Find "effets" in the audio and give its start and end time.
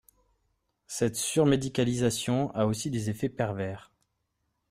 3.11-3.29